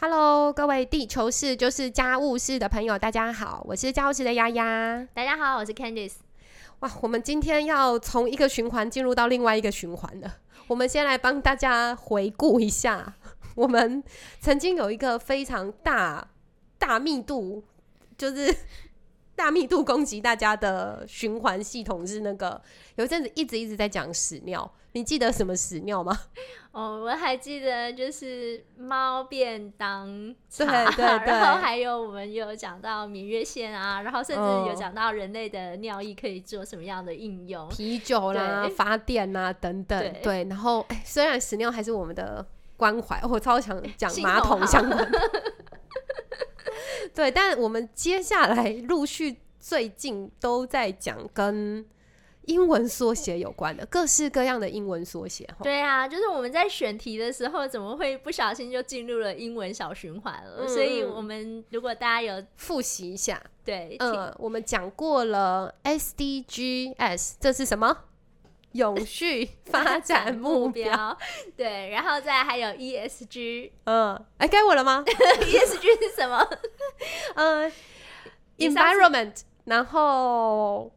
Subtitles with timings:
[0.00, 5.04] Hello，各位地球室就是家务室的朋友，大家好，我是家务室的丫丫。
[5.12, 6.12] 大家好，我是 Candice。
[6.78, 10.36] 哇，我们今天要从一个循环进入到另外一个循环了。
[10.68, 13.12] 我们先来帮大家回顾一下，
[13.56, 14.00] 我们
[14.38, 16.28] 曾经有一个非常大、
[16.78, 17.64] 大密度，
[18.16, 18.54] 就是
[19.34, 22.62] 大密度攻击大家的循环系统是那个，
[22.94, 24.72] 有一阵子一直一直在讲屎尿。
[24.98, 26.18] 你记得什么屎尿吗？
[26.72, 30.06] 哦，我还记得就是猫便当，
[30.56, 40.44] 对对 对，然后还有我们有讲到明月线啊，然后甚至有讲到人类的尿液可以做什么样的应用，啤酒啦、发电啊等等，对。
[40.44, 42.44] 然后虽然屎尿还是我们的
[42.76, 45.10] 关怀， 我超想讲马桶相关，
[47.14, 47.30] 对。
[47.30, 51.86] 但我们接下来陆续最近都在讲跟。
[52.48, 60.66] 英文缩写有关的各式各样的英文缩写，对啊，就是我们在选题的时候，怎么会不小心就进入了英文小循环了？
[60.66, 68.04] 所以，我们如果大家有复习一下，对，嗯，我们讲过了 SDGs，这是什么？
[68.72, 71.16] 永续发展目标，
[71.56, 75.04] 对，然后再还有 ESG，嗯，哎，该我了吗？
[75.06, 76.48] ESG 是什么？
[77.36, 77.70] 嗯
[78.56, 80.90] ，environment，然后。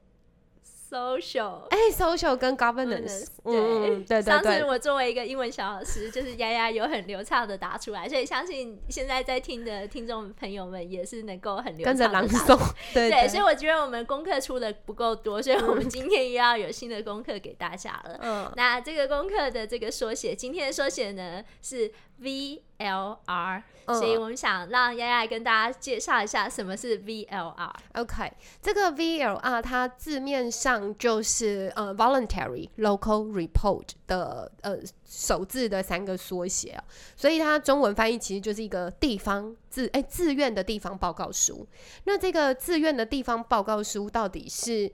[0.92, 4.22] social，哎，social 跟 governance，对对对。
[4.22, 12.60] 上次我作为一个英文小老师，就是丫丫有很流畅的答出来，所以相信现在在听的听众朋友们也是能够很流畅的朗诵。
[12.94, 18.20] 对对，所以我觉得我们功课出的不够多，所以我们今天又要有新的功课给大家了。
[18.22, 21.90] 嗯，那这个功课的这个缩写，今天的缩写呢是
[22.22, 23.64] VLR。
[23.88, 27.74] 所以我们想让丫丫跟大家介绍一下什么是 VLR。
[27.96, 36.82] OK，这个 VLR 它字面上就是呃 Voluntary Local Report 的呃首字的三个缩写
[37.16, 41.68] 所以它中文翻译其实就是一个地方自哎自愿的地方报告书。
[42.06, 44.94] 那这个自愿的地方报告书到底是？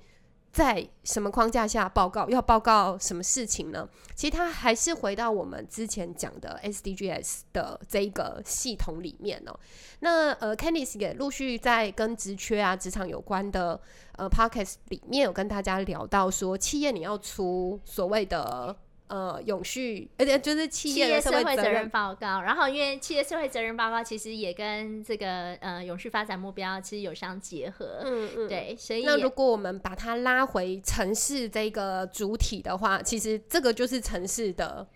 [0.58, 2.28] 在什么框架下报告？
[2.30, 3.88] 要报告什么事情呢？
[4.16, 9.56] 其实它还是回到我们之前讲的 SDGs 的这一个系统里面哦。
[10.00, 13.80] 那呃，Candice 也陆续在跟职缺啊、职场有关的
[14.14, 18.76] 呃 Podcast 里面有跟大家聊到说，企业你要出所谓的。
[19.08, 22.42] 呃，永续，而且就是企业社会责任报告。
[22.42, 28.02] 然后，因为企业社会责任报告其实也跟这个呃永续发展目标其实有相结合。
[28.04, 28.76] 嗯嗯，对。
[28.78, 34.88] 所以，那如果我们把它拉回城市这个主体的话，其实这个就是城市的。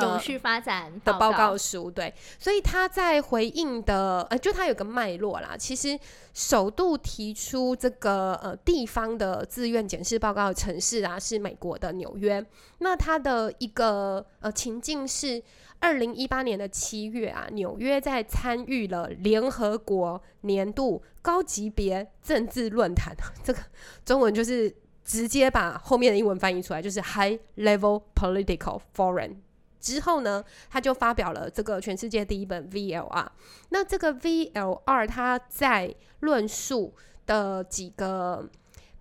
[0.00, 5.56] 永续发展的报告书，对，所以他在回应的，呃，就他有个脉络啦。
[5.56, 5.98] 其实
[6.32, 12.44] 首度提出这个呃地方的自愿检视报告的城市啊，是美国的纽约。
[12.78, 15.42] 那它的一个呃情境是，
[15.80, 23.60] 二零一八年的七月啊，纽约在参与了联合国年度高级别政治论坛， 这个
[24.04, 24.72] 中文就是
[25.04, 29.36] 直接把后面的英文翻译出来，就是 High Level Political Forum。
[29.80, 33.26] 之后呢，他就发表了这个全世界第一本 VLR。
[33.70, 36.94] 那这个 VLR 它在论述
[37.26, 38.48] 的几个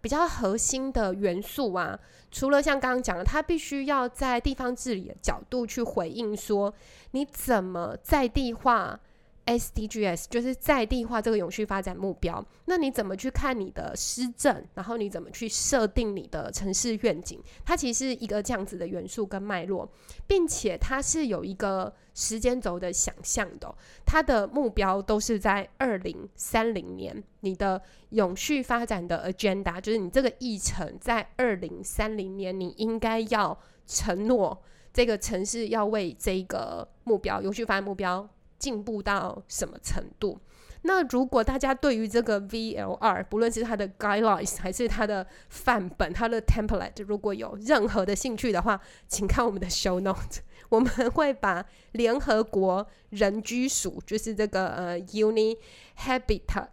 [0.02, 2.00] 比较核心的元素啊，
[2.32, 6.74] 除了像刚刚讲的，它必须要在地方治理的角度去回应说，
[7.12, 9.00] 你怎么在地化。
[9.48, 14.62] SDGs 就是在地化这个永续发展目标，那你怎么去看你的施政？
[14.74, 17.42] 然后你怎么去设定你的城市愿景？
[17.64, 19.90] 它其实是一个这样子的元素跟脉络，
[20.28, 23.74] 并且它是有一个时间轴的想象的。
[24.06, 38.28] 它的目标都是在二零三零年，你的永续发展的 agenda 就是你这个议程在二零三零年，你应该要承诺这个城市要为这个目标永续发展目标。
[38.58, 40.40] 进步到什么程度？
[40.84, 55.58] 那如果大家对于这个 VLR，不论是它的 guidelines 还是它的范本、它的 template，如果有任何的兴趣的话，请看我们的 show note， 我们会把联合国人居署，就是这个呃 Uni
[55.98, 56.68] Habitat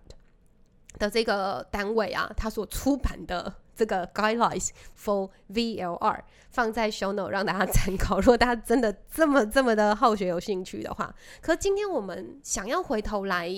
[0.99, 3.55] 的这个单位啊，它所出版的。
[3.75, 8.19] 这个 guidelines for VLR 放在 show not 让大家参考。
[8.23, 13.51] 如果大家真的这么这么的好学有兴趣的话，可今天我们想要回头来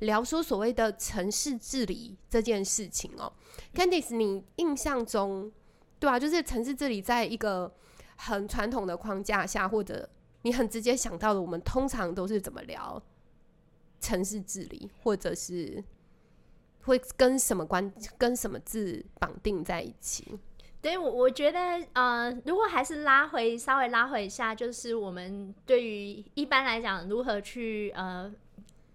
[0.00, 3.32] 聊说所谓的城市治理这件事情哦
[3.74, 5.50] ，Candice，你印象中
[5.98, 7.72] 对啊，就是城市治理在一个
[8.16, 10.08] 很传统的框架下，或者
[10.42, 13.00] 你很直接想到的，我们通常都是怎么聊
[14.00, 15.84] 城市治理，或者是？
[16.82, 17.92] 会跟什么关？
[18.18, 20.38] 跟什么字绑定在一起？
[20.82, 21.58] 对，我我觉得，
[21.92, 28.32] 呃，如果还是拉回稍微拉回一下，就是我们对于一般来讲，如何去呃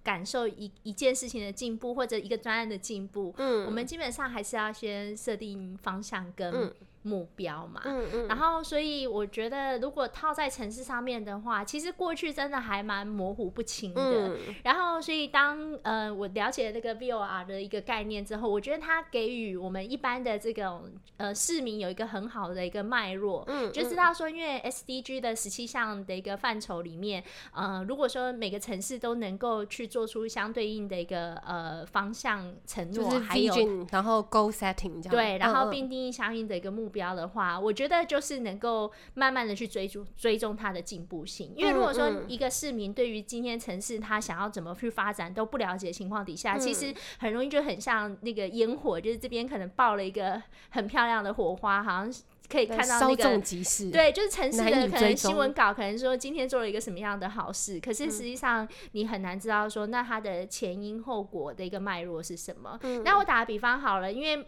[0.03, 6.73] 感受一一件事情的进步或者一个专案的进步，嗯我们基本上还是要先设定方向跟嗯
[7.05, 7.81] 目标嘛。
[7.85, 14.01] 嗯嗯，然后，所以我觉得，如果套在城市上面的话，其实过去真的还蛮模糊不清的。
[14.01, 14.37] 嗯。
[14.63, 27.23] 然后，所以当呃我了解那个 VOR 的一个概念之后，我觉得它给予我们一般的这种呃市民有一个很好的一个脉络，嗯就知道说，因为 SDG 的十七项的一个范畴里面，
[27.53, 33.53] 呃，如果说每个城市都能够去做出相对应的一个呃方向承诺，就是还有
[33.91, 35.75] 然后 goal setting 这样，对，然后嗯。
[35.75, 41.51] 并定义相应的一个目标的话，我觉得就是能够慢慢的去追逐追踪它的进步性。
[41.55, 52.13] 因为如果说一个市民对于今天城市他想要怎么去发展都不了解的情况底下，其嗯实很容易就很像那个烟火，就是这边可能爆了一个很漂亮的火花，好像
[52.47, 62.79] 可以看到稍那个纵即逝，对，就是城市的可能新闻稿，可能说今天做了一个什么样的好事，可嗯是实际上你很难知道说那它的前因后果的一个脉络是什么。
[62.83, 64.45] 嗯那我打个比方好了，因为。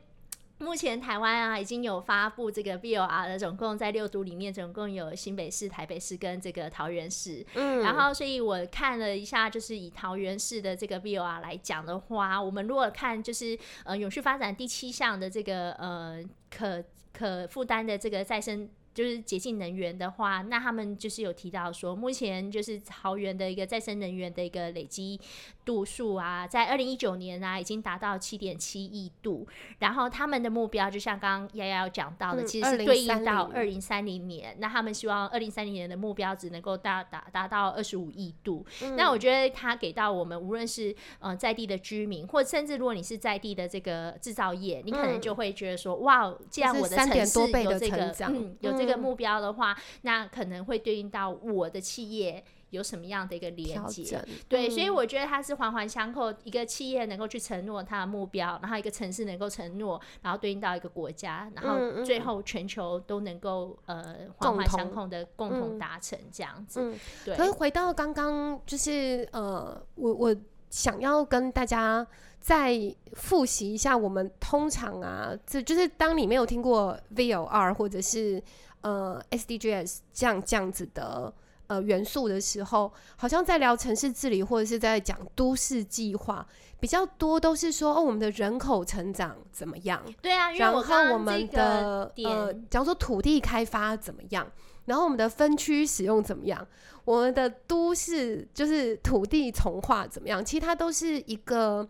[0.59, 7.45] 目前台湾啊已经有发布这个 BOR 的，总共在六都里面，总共有新北市、台北市跟这个桃园市。
[7.53, 16.83] 嗯，然后，所以我看了一下，就是以桃园市的这个 BOR 来讲的话，我们如果看就是呃永续发展第七项的这个呃可
[17.13, 18.69] 可负担的这个再生。
[18.97, 25.21] 就是洁净能源的话，那他们就是有提到说，目前就是桃园的一个再生能源的一个累积
[25.63, 29.47] 度数啊，在二零一九年啊已经达到七点七亿度，
[29.77, 38.65] 然后他们的目标就像刚刚丫丫有讲到的，嗯其实是对应2030到二零三零年，那他们希望二零三零年的目标只能够达达达到二十五亿度。
[38.81, 52.43] 嗯那我觉得他给到我们无论是呃在地的居民，或甚至如果你是在地的这个制造业，你可能就会觉得说，哇，既然我的3城市有这个嗯有这个嗯目标的话，那可能会对应到我的企业。
[52.71, 54.21] 有什么样的一个连接？
[54.49, 56.33] 对，所以嗯我觉得它是环环相扣。
[56.43, 66.81] 一个企业能够去承诺它的目标，然后一个城市能够承诺，然后对应到一个国家，然嗯后嗯最后全球都能够呃环环相同扣的共同嗯达成这样子。
[66.81, 70.35] 嗯，对可，是回到刚刚，就是呃，我我
[70.69, 72.05] 想要跟大家
[72.41, 72.77] 再
[73.13, 78.43] 复习一下，我们通常啊，这就是当你没有听过 VOR 或者是
[78.87, 81.33] 呃 SDGs 这样这样子的。
[81.69, 86.47] 呃，元素的时候，好像在聊城市治理，或者是在讲都市计划，
[86.79, 94.49] 比较多都是说哦，我们的人口成长怎么样，对啊，然后我们的，呃，假如说土地开发怎么样，
[94.85, 96.65] 然后我们的分区使用怎么样，
[97.03, 101.85] 我们的都市就是土地从化怎么样，其实它都是一个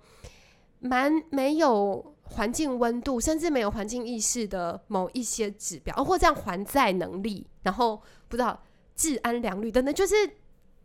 [0.80, 8.62] 蛮没有环境温度，甚至没有环境意识的某一些指标，或这样还债能力，然后不知道
[8.96, 10.16] 治安良率等等，就是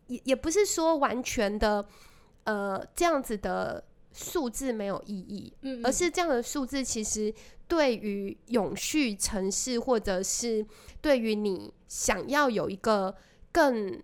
[0.07, 1.85] 也也不是说完全的
[2.45, 7.33] 呃这样子的数字没有意义，嗯，而是这样的数字其实
[7.67, 10.65] 对于永续城市，或者是
[11.01, 13.15] 对于你想要有一个
[13.51, 14.01] 更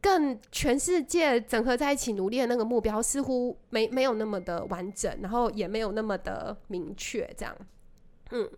[0.00, 7.56] 更全世界整合在一起努力的那个目标，似乎没没有那么的完整，然后也没有那么的明确，这样。
[8.30, 8.48] 嗯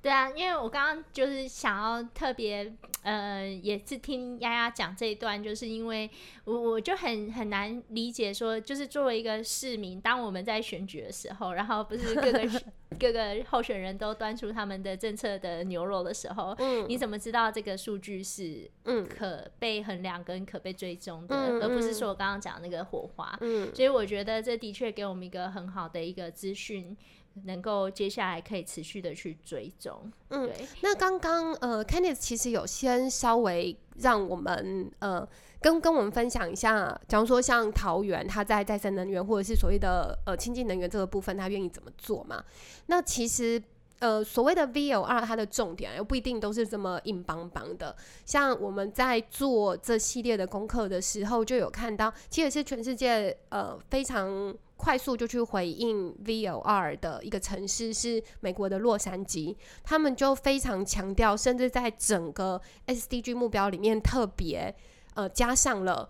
[0.00, 2.72] 对啊，因为我刚刚就是想要特别，
[3.02, 6.08] 呃，也是听丫丫讲这一段，就是因为
[6.44, 12.40] 我我就很很难理解说，就是作为一个市民，当我们在选举的时候，然后不是各个
[12.98, 23.36] 各个候选人都端出他们的政策的牛肉的时候，嗯你怎么知道这个数据是嗯可被衡量跟可被追踪的，嗯而不是嗯说我刚刚讲那个火花？
[23.40, 26.96] 嗯所以我觉得这的确给我们一个很好的一个资讯，
[27.44, 30.10] 能够接下来可以持续的去追踪。
[30.28, 35.26] 嗯对，那刚刚呃，Kenneth 其实有先稍微让我们呃
[35.60, 42.44] 跟跟我们分享一下，假如说像桃园，它在再生能源或者是所谓的呃清净能源这个部分，它愿意怎么做嘛？
[42.86, 43.62] 那其实。
[44.00, 47.96] 呃，所谓的 VOR，它的重点又不一定都是这么硬邦邦的。
[48.24, 64.72] 像我们在做这系列的功课的时候，就有看到，其实是全世界呃非常快速就去回应 VOR 的一个城市是美国的洛杉矶，他们就非常强调，甚至在整个 SDG 目标里面特别
[65.14, 66.08] 呃加上了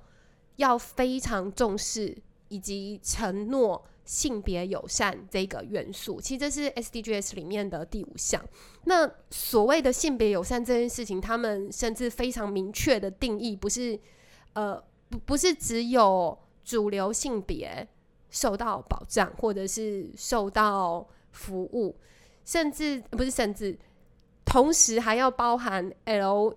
[0.56, 2.16] 要非常重视
[2.48, 6.20] 以及承诺性别友善这个元素。
[6.20, 8.42] 其实这是 SDGs 里面的第五项。
[8.84, 13.98] 那所谓的性别友善这件事情，他们甚至非常明确的定义，不是
[14.52, 17.88] 呃不不是只有主流性别
[18.30, 21.96] 受到保障，或者是受到服务，
[22.44, 23.78] 甚至不是甚至，
[24.44, 26.56] 同时还要包含 LGBTQIA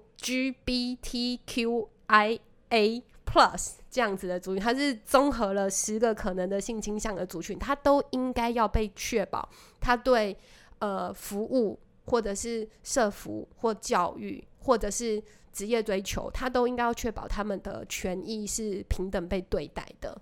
[3.25, 9.47] plus 这样子的族群，它是综合了十个可能的性倾向的族群，它都应该要被确保，
[9.79, 10.35] 它对
[10.79, 15.23] 呃服务或者是社服或教育或者是
[15.53, 20.21] 职业追求，它都应该要确保他们的权益是平等被对待的。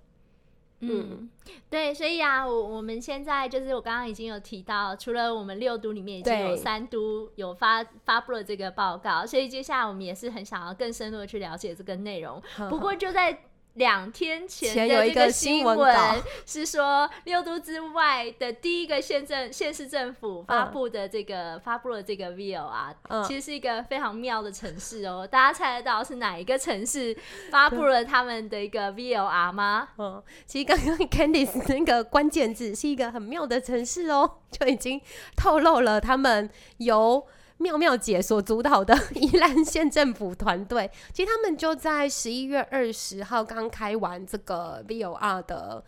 [0.82, 1.30] 嗯，
[1.70, 12.42] 对，所以啊，我我们现在就是我刚刚已经有提到，除了我们六都里面已经有三都有发发布了这个报告，所以接下来我们也是很想要更深入的去了解这个内容。
[12.70, 13.44] 不过就在。
[13.80, 15.96] 两天前的这个新闻
[16.46, 22.94] 是说，六都之外的第一个县政县市政府发布的这个发布了这个 VO 啊，
[23.26, 25.26] 其实是一个非常妙的城市哦。
[25.26, 27.18] 大家猜得到是哪一个城市
[27.50, 29.88] 发布了他们的一个 VOR 吗？
[29.98, 35.00] 嗯，其实刚刚 Candice 那个关键字是一个很妙的城市哦，就已经
[35.38, 37.26] 透露了他们由。
[37.60, 45.84] 妙妙姐所主导的 宜兰县政府团队，其实他们就在十一月二十号刚开完这个 VOR 的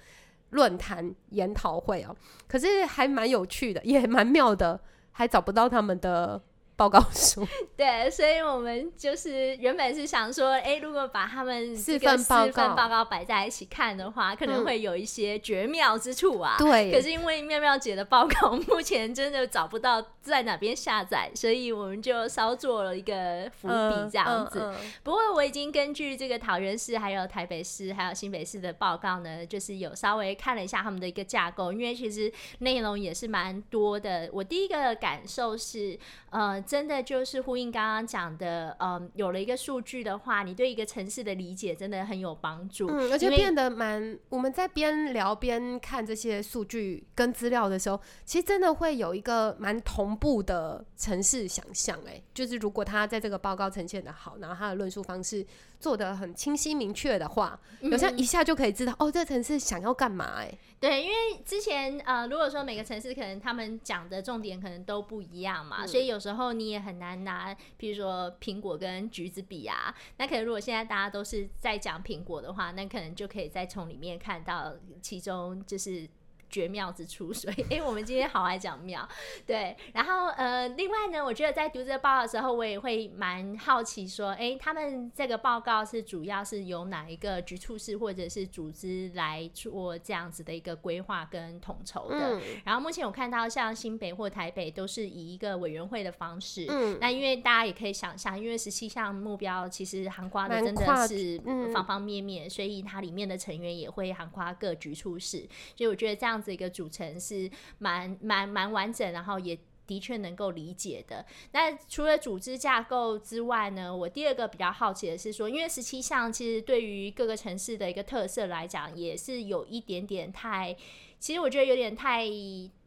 [0.51, 2.15] 论坛研讨会哦，
[2.47, 4.79] 可是还蛮有趣的，也蛮妙的，
[5.11, 6.41] 还找不到他们的。
[6.81, 7.47] 报告书
[7.77, 16.55] 对，所以我们就是原本是想说，哎，如果把他们四份四份报告摆在一起看的话，可能会有一些绝妙之处啊。
[16.57, 24.73] 对，可是因为妙妙姐的报告目前真的找不到在哪边下载，所以我们就稍做了一个伏笔这样子。
[25.03, 34.27] 不过我已经根据这个桃园市、还有台北市、还有新北市的报告呢，就是有稍微看了一下他们的一个架构，因为其实内容也是蛮多的。
[34.33, 35.95] 我第一个感受是，
[36.31, 36.59] 呃。
[36.71, 42.87] 真的就是呼应刚刚讲的，嗯，有了一个数据的话，你对一个城市的理解真的很有帮助。
[42.87, 51.99] 嗯，而且变得蛮，我们在边聊边看这些数据跟资料的时候，其实真的会有一个蛮同步的城市想象。
[52.07, 55.45] 哎，就是如果他在这个报告呈现的好，然后他的论述方式
[55.77, 57.59] 做的很清晰明确的话，
[57.91, 60.35] 好像一下就可以知道，哦，这个城市想要干嘛？
[60.37, 60.57] 哎。
[60.79, 69.93] 对，因为之前呃，如果说每个城市可能他们讲的重点可能都不一样嘛，所以有时候你也很难拿，比如说苹果跟橘子比啊。
[70.17, 76.07] 那可能如果现在大家都是在讲苹果的话，那可能就可以再从里面看到其中就是。
[76.51, 79.07] 绝妙之处，所以 哎，我们今天好爱讲妙，
[79.45, 79.75] 对。
[79.93, 92.39] 然后呃，另外呢，我觉得在读这个报告的时候，我也会蛮好奇，说哎，他们这个报告是主要是由哪一个局处室或者是组织来做这样子的一个规划跟统筹的？
[92.65, 101.39] 然后目前我看到像新北或台北都是以一个委员会的方式，嗯，那因为大家也可以想象，因为十七项目标其实涵盖的真的是
[101.71, 106.40] 方方面面，所以它里面的成员也会涵盖各局处室，所以我觉得这样。
[106.41, 111.25] 这个组成是蛮蛮蛮完整，然后也的确能够理解的。
[111.51, 120.75] 那除了组织架构之外呢，我第二个比较好奇的是说，因为十七项其实对于各个城市的一个特色来讲，也是有一点点太，
[121.19, 122.25] 其实我觉得有点太。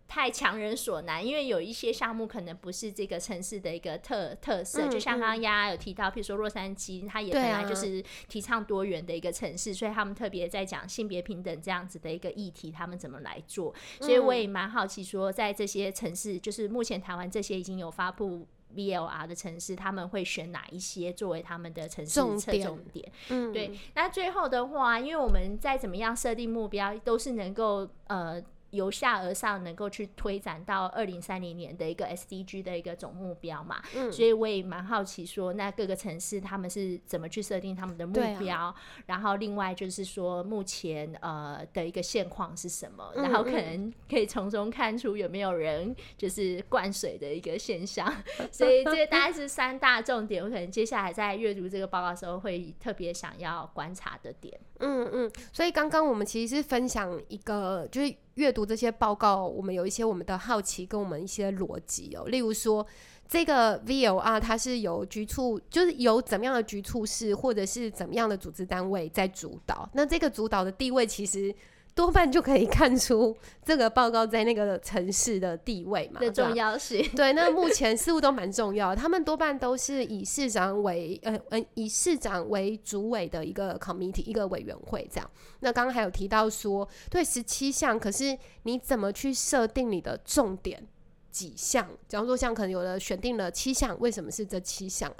[0.06, 13.74] 太强人所难，因为有一些项目可能不是这个城市的一个特特色，就像刚刚丫丫有提到，譬如说洛杉矶，它也本来就是提倡多元的一个城市，所以他们特别在讲性别平等这样子的一个议题，他们怎么来做？
[14.00, 18.46] 所以我也蛮好奇，说在这些城市，就是目前台湾这些已经有发布
[18.76, 23.10] VLR 的城市，他们会选哪一些作为他们的城市侧重点？
[23.30, 23.76] 嗯，对。
[23.94, 28.40] 那最后的话，因为我们再怎么样设定目标，都是能够呃。
[28.74, 33.82] 由下而上，能够去推展到二零三零年的一个 SDG 的一个总目标嘛？
[33.94, 38.74] 嗯，所以我也蛮好奇，说那各个城市他们是怎么去设定他们的目标？
[39.06, 43.12] 然后另外就是说，目前呃的一个现况是什么？
[43.14, 48.12] 然后可能可以从中看出有没有人就是灌水的一个现象。
[48.50, 54.58] 所以这大概是三大重点，我可能接下来在阅读这个报告的时候会特别想要观察的点。
[54.80, 58.14] 嗯嗯，所以刚刚我们其实是分享一个就是。
[58.34, 62.24] 阅读这些报告，我们有一些我们的好奇跟我们一些逻辑哦。
[62.26, 62.86] 例如说，
[63.28, 69.88] 这个 VOR 它是由局处，就是由怎么样的局处室或者是怎么样的组织单位在主导。
[69.94, 71.54] 那这个主导的地位其实。
[71.94, 77.08] 多半就可以看出这个报告在那个城市的地位嘛的重要性。
[77.14, 78.96] 对，那目前似乎都蛮重要。
[78.96, 85.30] 他们多半都是以市长为呃呃以市长为主委的一个 committee 一个委员会这样。
[85.60, 90.84] 那刚刚还有提到说，对十七项，可是你怎么去设定你的重点
[91.30, 91.88] 几项？
[92.08, 95.14] 假如说像可能有的选定了七项，为什么是这七项？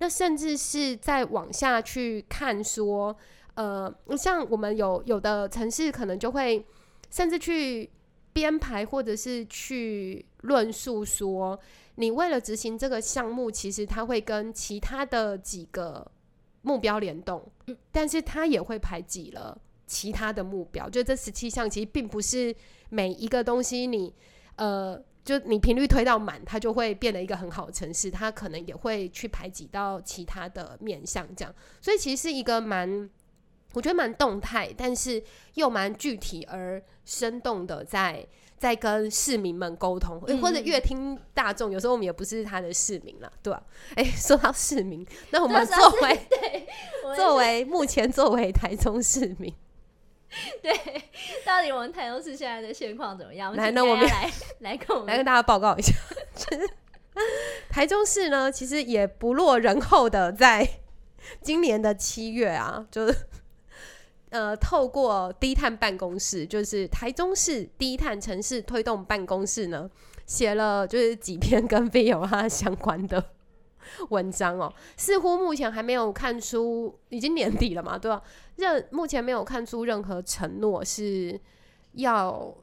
[0.00, 3.16] 那甚至是再往下去看说。
[3.58, 6.64] 呃，像我们有有的城市可能就会
[7.10, 7.90] 甚至去
[8.32, 11.58] 编排，或者是去论述说，
[11.96, 16.08] 你为了执行这个项目，其实它会跟其他的几个
[16.62, 17.50] 目标联动，
[17.90, 20.88] 但是它也会排挤了其他的目标。
[20.88, 22.54] 就这十七项，其实并不是
[22.90, 24.14] 每一个东西你
[24.54, 25.02] 呃。
[25.24, 28.10] 就你频率推到满，它就会变得一个很好的城市。
[28.10, 31.54] 它可能也会去排挤到其他的面向，这样。
[31.82, 33.10] 所以其实是一个蛮，
[33.74, 35.22] 我觉得蛮动态，但是
[35.54, 41.70] 又蛮具体而生动的，在在跟市民们沟通，或者乐听大众。
[41.70, 43.62] 有时候我们也不是他的市民了，对吧？
[43.94, 46.28] 哎， 说到市民，那我们作为
[47.14, 49.54] 作为目前作为台中市民。
[50.60, 50.72] 对，
[51.46, 53.54] 到底我们台中市现在的现况怎么样？
[53.56, 55.94] 来，那我们来来跟我们来跟大家报告一下。
[57.70, 60.68] 台中市呢，其实也不落人后的，在
[61.40, 63.27] 今年的七月啊，就是
[64.30, 69.90] 呃，透过低碳办公室，就是台中市低碳城市推动办公室呢，
[70.26, 73.22] 写了就是几篇跟 V O 它相关的。
[74.10, 78.22] 文章哦，似乎目前还没有看出，已经年底了嘛，对吧？
[78.56, 81.40] 任目前没有看出任何承诺是
[81.92, 82.54] 要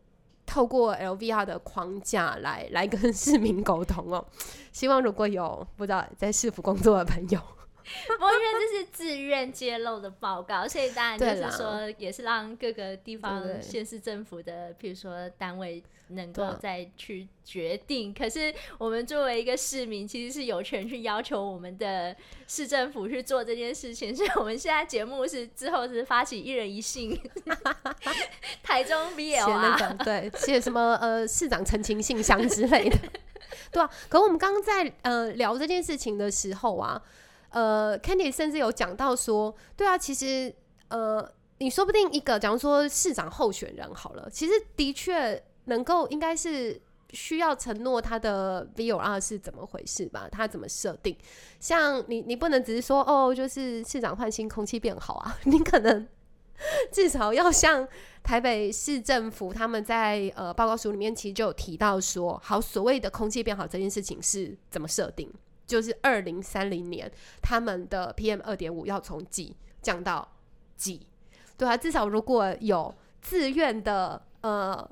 [0.45, 4.23] 透过 LVR 的框架来来跟市民沟通哦。
[4.71, 7.39] 希望如果有不知道在市府工作的朋友。
[8.07, 18.13] 不过因为这是自愿揭露的报告，所以当然就是说，也是让各个地方县市政府的，譬如说单位能够再去决定。
[18.13, 22.15] 可是我们作为一个市民，其实是有权去要求我们的
[22.47, 24.15] 市政府去做这件事情。
[24.15, 27.19] 所以我们现在节目是之后是发起一人一信，
[28.63, 32.97] 台中 BL 啊，对，写什么呃市长澄清信箱之类的，
[33.71, 33.89] 对啊。
[34.09, 36.99] 可我们刚刚在呃聊这件事情的时候啊。
[37.55, 40.53] 呃，Candy 甚至有讲到说，对啊，其实
[40.89, 41.25] 呃，
[41.59, 46.81] 你说不定一个，假如说市长候选人好了，其实的确能够应该是
[47.11, 50.27] 需要承诺他的 V O R 是怎么回事吧？
[50.29, 51.15] 他怎么设定？
[51.61, 56.05] 像你，你不能只是说哦，就是市长换新，空气变好啊， 你可能
[56.91, 57.87] 至少要像
[58.21, 65.33] 台北市政府他们在呃报告书里面其实就有提到说，好，所谓的空气变好这件事情是怎么设定？
[65.65, 70.27] 就是二零三零年，他们的 PM 二点五要从几降到
[70.75, 71.05] 几，
[71.57, 74.87] 对啊，至少如果有自愿的，呃，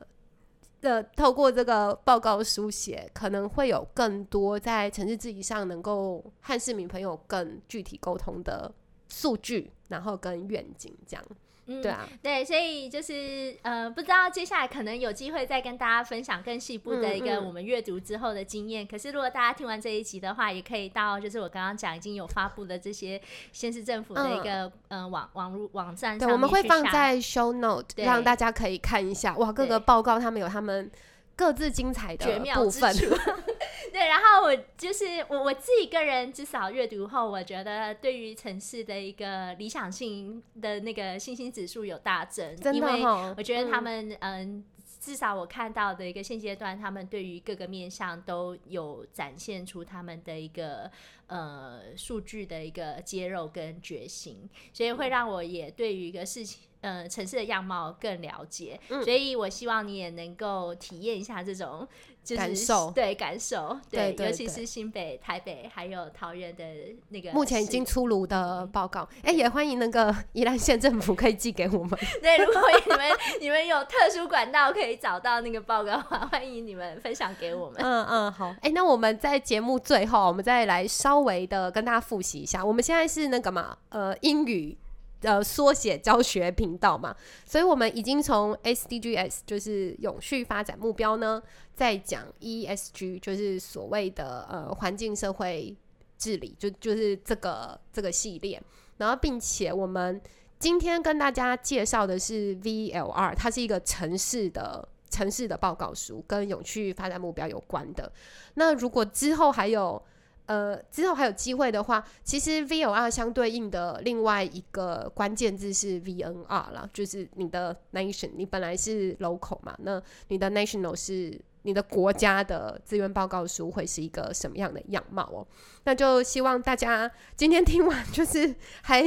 [0.82, 8.74] 的透过这个报告书写，可能会有更多在城市治理上能够和市民朋友更具体沟通的
[9.08, 11.24] 数据，然后跟愿景这样。
[11.66, 18.86] 嗯，对啊，对，所以就是呃，不知道接下来可能有机会再跟大家分享更细部的一个我们阅读之后的经验。
[18.86, 23.22] 可是如果大家听完这一集的话，也可以到就是我刚刚讲已经有发布的这些
[23.52, 29.36] 先市政府的一个嗯网网络网站上，我们会放在 show note 让大家可以看一下。
[29.38, 30.92] 哇，各个报告他们有他们。
[31.36, 32.96] 各自精彩的部分，
[33.92, 43.04] 对，然后我就是我我自己个人至少阅读后，我觉得对于城市的一个理想性的那个信心指数有大增，因为
[43.36, 44.64] 我觉得他们嗯，
[45.00, 50.90] 至少我看到的一个现阶段，他们对于各个面向都有展现出他们的一个
[51.28, 56.70] 呃数据的一个揭露跟决心，所以会让我也对于一个事情。
[56.84, 61.88] 呃，城市的样貌更了解，所以我希望你也能够体验一下这种
[62.36, 66.64] 感受，对感受，对，尤其是新北、台北还有桃园的
[67.08, 71.98] 那个目前已经出炉的报告，哎，也欢迎那个 宜兰县政府可以寄给我们。
[72.22, 77.78] 对，如果你们你们有特殊管道可以找到那个报告的话，欢迎你们分享给我们。
[77.80, 84.78] 嗯嗯，好，哎，那我们在节目最后，我们再来稍微的跟大家复习一下，我们现在是那个嘛，呃，英语。
[85.24, 91.42] 呃，缩写教学频道嘛，所以我们已经从 SDGs 就是永续发展目标呢，
[91.74, 95.76] 在讲 ESG 就是所谓的呃环境社会
[96.18, 98.62] 治理，就就是这个这个系列。
[98.98, 100.22] 然后，并且我们
[100.60, 108.12] 今天跟大家介绍的是 VLR，它是一个城市的城市的报告书，跟永续发展目标有关的。
[108.56, 110.04] 那如果之后还有。
[110.46, 125.48] 呃，之后还有机会的话，其实 V O R 相对应的另外一个关键字是 V N R 啦，就是你的 nation，你本来是 local 嘛，那你的 national 是你的国家的资源报告书会是一个什么样的样貌哦？
[125.86, 128.54] 那就希望大家今天听完，就是
[128.84, 129.02] 还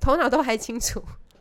[0.00, 1.00] 头脑都还清楚，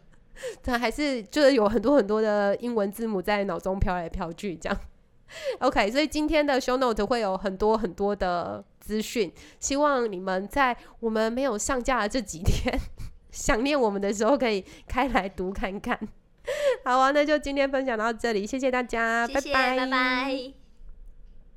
[0.62, 4.80] 但还是就是有很多很多的英文字母在脑中飘来飘去这样。
[5.60, 12.80] OK，所以今天的 show note 会有很多很多的资讯，希望你们在我们没有上架的这几天，
[13.32, 16.00] 想念我们的时候可以开来读看看。
[16.86, 20.67] 好啊，那就今天分享到这里，谢谢大家，拜拜，拜拜。